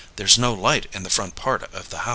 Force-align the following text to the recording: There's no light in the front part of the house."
There's 0.15 0.35
no 0.39 0.51
light 0.55 0.87
in 0.95 1.03
the 1.03 1.11
front 1.11 1.35
part 1.35 1.61
of 1.75 1.91
the 1.91 1.97
house." 1.99 2.09